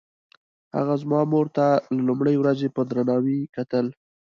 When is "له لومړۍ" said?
1.95-2.35